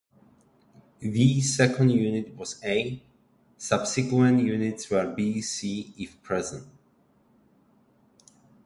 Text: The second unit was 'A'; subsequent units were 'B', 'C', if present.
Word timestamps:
The 0.99 1.41
second 1.41 1.91
unit 1.91 2.35
was 2.35 2.59
'A'; 2.63 3.03
subsequent 3.55 4.41
units 4.43 4.89
were 4.89 5.05
'B', 5.05 5.41
'C', 5.43 5.93
if 5.95 6.19
present. 6.23 6.67